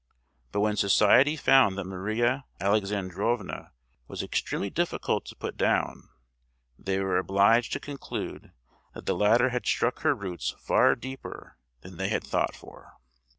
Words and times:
But 0.51 0.61
when 0.61 0.77
Society 0.77 1.35
found 1.35 1.77
that 1.77 1.83
Maria 1.83 2.45
Alexandrovna 2.59 3.71
was 4.07 4.23
extremely 4.23 4.71
difficult 4.71 5.25
to 5.27 5.35
put 5.35 5.57
down, 5.57 6.09
they 6.75 6.99
were 6.99 7.19
obliged 7.19 7.71
to 7.73 7.79
conclude 7.79 8.51
that 8.95 9.05
the 9.05 9.13
latter 9.13 9.49
had 9.49 9.67
struck 9.67 9.99
her 9.99 10.15
roots 10.15 10.55
far 10.57 10.95
deeper 10.95 11.59
than 11.81 11.97
they 11.97 12.09
had 12.09 12.23
thought 12.23 12.55
for. 12.55 12.93